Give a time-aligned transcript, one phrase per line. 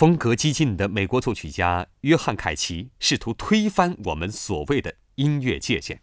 [0.00, 6.00] 风格激进的美国作曲家约翰·凯奇试图推翻我们所谓的音乐界限。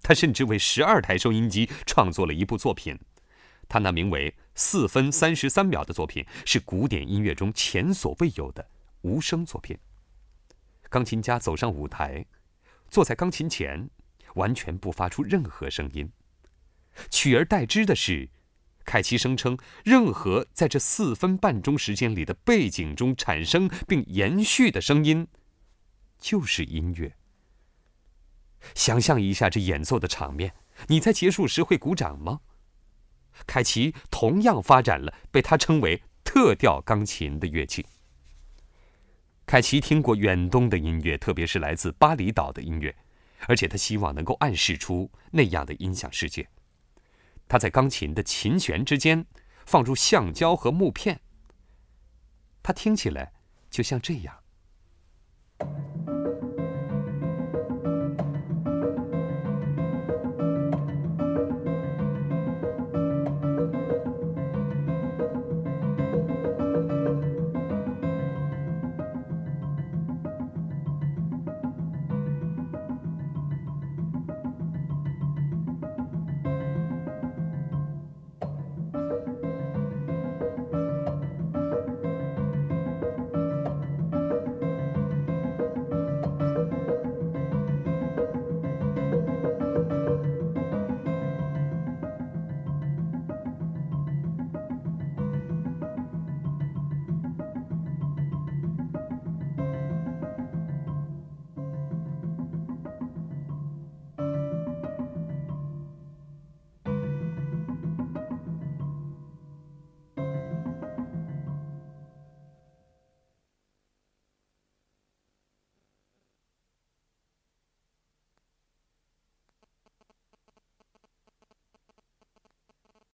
[0.00, 2.96] 他甚至为十二台收音机创作了一部作品，
[3.68, 8.68] 他那名为《四分三十三秒》的作品是古典音乐中前所未有的
[9.00, 9.76] 无声作品。
[10.88, 12.24] 钢琴家走上舞台，
[12.88, 13.90] 坐在钢琴前，
[14.36, 16.12] 完全不发出任何声音，
[17.10, 18.28] 取而代之的是，
[18.90, 25.28] 凯奇声称，任何在这四分半钟时间里的背景中产生并延续的声音，
[26.18, 27.14] 就是音乐。
[28.74, 30.54] 想象一下这演奏的场面，
[30.88, 32.40] 你在结束时会鼓掌吗？
[33.46, 37.86] 凯奇同样发展了被他称为特调钢琴的乐器。
[39.46, 42.92] 凯奇听过远东的音乐，特别是来自巴厘岛的音乐，
[43.46, 46.48] 而且他希望能够暗示出那样的音响世界。
[47.50, 49.26] 他在钢琴的琴弦之间
[49.66, 51.20] 放入橡胶和木片，
[52.62, 53.32] 它听起来
[53.68, 54.39] 就像这样。